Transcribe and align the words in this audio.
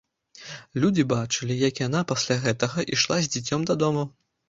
Людзі 0.83 1.05
бачылі, 1.11 1.59
як 1.69 1.83
яна 1.85 2.01
пасля 2.15 2.41
гэтага 2.49 2.89
ішла 2.97 3.23
з 3.25 3.33
дзіцем 3.37 3.59
дадому. 3.73 4.13